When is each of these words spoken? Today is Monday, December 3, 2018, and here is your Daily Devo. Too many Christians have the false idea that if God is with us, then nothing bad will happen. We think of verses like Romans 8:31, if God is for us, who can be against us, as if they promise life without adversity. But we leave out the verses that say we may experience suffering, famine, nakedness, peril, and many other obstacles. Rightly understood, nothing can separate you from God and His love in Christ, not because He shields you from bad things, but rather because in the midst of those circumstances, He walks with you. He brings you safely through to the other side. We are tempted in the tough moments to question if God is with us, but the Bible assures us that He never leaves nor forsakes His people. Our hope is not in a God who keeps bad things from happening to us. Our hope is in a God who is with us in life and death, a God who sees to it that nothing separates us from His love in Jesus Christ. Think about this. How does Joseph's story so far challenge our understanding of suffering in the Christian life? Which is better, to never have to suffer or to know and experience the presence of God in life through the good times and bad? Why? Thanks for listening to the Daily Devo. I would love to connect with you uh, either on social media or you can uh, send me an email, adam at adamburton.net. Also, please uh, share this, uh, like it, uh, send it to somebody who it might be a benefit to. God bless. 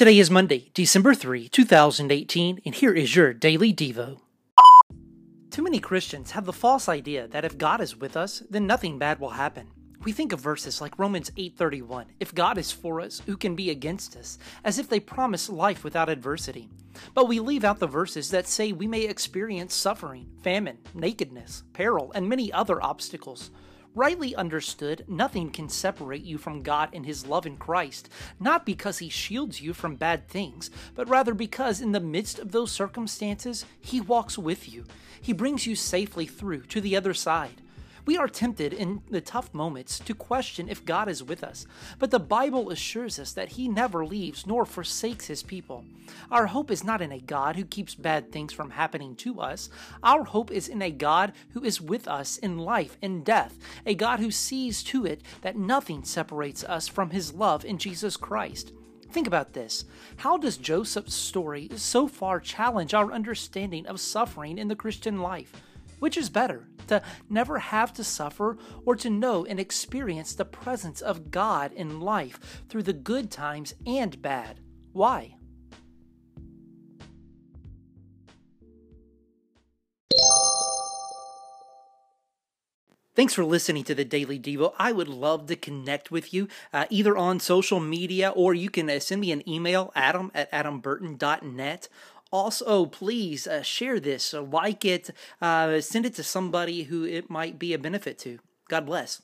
Today 0.00 0.18
is 0.18 0.30
Monday, 0.30 0.70
December 0.72 1.12
3, 1.12 1.50
2018, 1.50 2.62
and 2.64 2.74
here 2.74 2.94
is 2.94 3.14
your 3.14 3.34
Daily 3.34 3.70
Devo. 3.70 4.20
Too 5.50 5.62
many 5.62 5.78
Christians 5.78 6.30
have 6.30 6.46
the 6.46 6.54
false 6.54 6.88
idea 6.88 7.28
that 7.28 7.44
if 7.44 7.58
God 7.58 7.82
is 7.82 7.98
with 7.98 8.16
us, 8.16 8.42
then 8.48 8.66
nothing 8.66 8.98
bad 8.98 9.20
will 9.20 9.28
happen. 9.28 9.66
We 10.02 10.12
think 10.12 10.32
of 10.32 10.40
verses 10.40 10.80
like 10.80 10.98
Romans 10.98 11.30
8:31, 11.36 12.06
if 12.18 12.34
God 12.34 12.56
is 12.56 12.72
for 12.72 13.02
us, 13.02 13.20
who 13.26 13.36
can 13.36 13.54
be 13.54 13.68
against 13.68 14.16
us, 14.16 14.38
as 14.64 14.78
if 14.78 14.88
they 14.88 15.00
promise 15.00 15.50
life 15.50 15.84
without 15.84 16.08
adversity. 16.08 16.70
But 17.12 17.28
we 17.28 17.38
leave 17.38 17.62
out 17.62 17.78
the 17.78 17.86
verses 17.86 18.30
that 18.30 18.48
say 18.48 18.72
we 18.72 18.86
may 18.86 19.02
experience 19.02 19.74
suffering, 19.74 20.30
famine, 20.42 20.78
nakedness, 20.94 21.62
peril, 21.74 22.10
and 22.12 22.26
many 22.26 22.50
other 22.50 22.82
obstacles. 22.82 23.50
Rightly 23.94 24.36
understood, 24.36 25.04
nothing 25.08 25.50
can 25.50 25.68
separate 25.68 26.22
you 26.22 26.38
from 26.38 26.62
God 26.62 26.90
and 26.92 27.04
His 27.04 27.26
love 27.26 27.44
in 27.44 27.56
Christ, 27.56 28.08
not 28.38 28.64
because 28.64 28.98
He 28.98 29.08
shields 29.08 29.60
you 29.60 29.72
from 29.72 29.96
bad 29.96 30.28
things, 30.28 30.70
but 30.94 31.08
rather 31.08 31.34
because 31.34 31.80
in 31.80 31.90
the 31.90 31.98
midst 31.98 32.38
of 32.38 32.52
those 32.52 32.70
circumstances, 32.70 33.64
He 33.80 34.00
walks 34.00 34.38
with 34.38 34.72
you. 34.72 34.84
He 35.20 35.32
brings 35.32 35.66
you 35.66 35.74
safely 35.74 36.26
through 36.26 36.62
to 36.66 36.80
the 36.80 36.94
other 36.94 37.14
side. 37.14 37.62
We 38.10 38.18
are 38.18 38.26
tempted 38.26 38.72
in 38.72 39.02
the 39.08 39.20
tough 39.20 39.54
moments 39.54 40.00
to 40.00 40.16
question 40.16 40.68
if 40.68 40.84
God 40.84 41.08
is 41.08 41.22
with 41.22 41.44
us, 41.44 41.64
but 42.00 42.10
the 42.10 42.18
Bible 42.18 42.70
assures 42.70 43.20
us 43.20 43.32
that 43.34 43.50
He 43.50 43.68
never 43.68 44.04
leaves 44.04 44.48
nor 44.48 44.66
forsakes 44.66 45.28
His 45.28 45.44
people. 45.44 45.84
Our 46.28 46.46
hope 46.46 46.72
is 46.72 46.82
not 46.82 47.00
in 47.00 47.12
a 47.12 47.20
God 47.20 47.54
who 47.54 47.64
keeps 47.64 47.94
bad 47.94 48.32
things 48.32 48.52
from 48.52 48.70
happening 48.70 49.14
to 49.18 49.40
us. 49.40 49.70
Our 50.02 50.24
hope 50.24 50.50
is 50.50 50.66
in 50.66 50.82
a 50.82 50.90
God 50.90 51.34
who 51.50 51.62
is 51.62 51.80
with 51.80 52.08
us 52.08 52.36
in 52.36 52.58
life 52.58 52.98
and 53.00 53.24
death, 53.24 53.56
a 53.86 53.94
God 53.94 54.18
who 54.18 54.32
sees 54.32 54.82
to 54.82 55.06
it 55.06 55.22
that 55.42 55.56
nothing 55.56 56.02
separates 56.02 56.64
us 56.64 56.88
from 56.88 57.10
His 57.10 57.32
love 57.32 57.64
in 57.64 57.78
Jesus 57.78 58.16
Christ. 58.16 58.72
Think 59.12 59.28
about 59.28 59.52
this. 59.52 59.84
How 60.16 60.36
does 60.36 60.56
Joseph's 60.56 61.14
story 61.14 61.68
so 61.76 62.08
far 62.08 62.40
challenge 62.40 62.92
our 62.92 63.12
understanding 63.12 63.86
of 63.86 64.00
suffering 64.00 64.58
in 64.58 64.66
the 64.66 64.74
Christian 64.74 65.20
life? 65.20 65.62
Which 66.00 66.16
is 66.16 66.28
better, 66.28 66.68
to 66.88 67.02
never 67.28 67.58
have 67.58 67.92
to 67.94 68.04
suffer 68.04 68.58
or 68.84 68.96
to 68.96 69.08
know 69.08 69.44
and 69.44 69.60
experience 69.60 70.34
the 70.34 70.44
presence 70.44 71.00
of 71.00 71.30
God 71.30 71.72
in 71.72 72.00
life 72.00 72.64
through 72.68 72.82
the 72.82 72.92
good 72.92 73.30
times 73.30 73.74
and 73.86 74.20
bad? 74.20 74.60
Why? 74.92 75.36
Thanks 83.20 83.34
for 83.34 83.44
listening 83.44 83.84
to 83.84 83.94
the 83.94 84.04
Daily 84.04 84.38
Devo. 84.38 84.72
I 84.78 84.92
would 84.92 85.08
love 85.08 85.46
to 85.48 85.56
connect 85.56 86.10
with 86.10 86.32
you 86.32 86.48
uh, 86.72 86.86
either 86.88 87.18
on 87.18 87.38
social 87.38 87.78
media 87.78 88.30
or 88.30 88.54
you 88.54 88.70
can 88.70 88.88
uh, 88.88 88.98
send 88.98 89.20
me 89.20 89.30
an 89.30 89.46
email, 89.46 89.92
adam 89.94 90.30
at 90.34 90.50
adamburton.net. 90.52 91.88
Also, 92.32 92.86
please 92.86 93.46
uh, 93.46 93.62
share 93.62 93.98
this, 93.98 94.32
uh, 94.32 94.42
like 94.42 94.84
it, 94.84 95.10
uh, 95.42 95.80
send 95.80 96.06
it 96.06 96.14
to 96.14 96.22
somebody 96.22 96.84
who 96.84 97.04
it 97.04 97.28
might 97.28 97.58
be 97.58 97.74
a 97.74 97.78
benefit 97.78 98.18
to. 98.20 98.38
God 98.68 98.86
bless. 98.86 99.20